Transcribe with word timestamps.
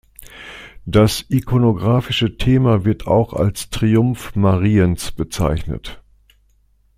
Das 0.87 1.25
ikonographische 1.29 2.35
Thema 2.35 2.85
wird 2.85 3.05
auch 3.05 3.33
als 3.33 3.69
„Triumph 3.69 4.35
Mariens“ 4.35 5.11
bezeichnet. 5.11 6.01